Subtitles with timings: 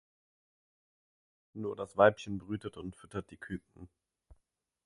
[1.53, 3.87] Nur das Weibchen brütet und füttert die Küken.